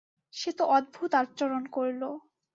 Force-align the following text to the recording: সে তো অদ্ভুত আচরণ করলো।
সে 0.33 0.49
তো 0.53 0.63
অদ্ভুত 0.71 1.11
আচরণ 1.21 1.63
করলো। 1.71 2.09